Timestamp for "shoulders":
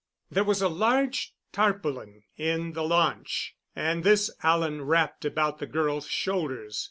6.07-6.79